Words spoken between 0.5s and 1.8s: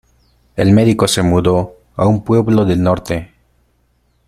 El médico se mudó